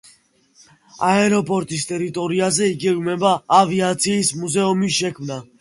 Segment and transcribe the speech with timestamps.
[1.09, 5.43] აეროპორტის ტერიტორიაზე იგეგმება ავიაციის მუზეუმის შექმნა.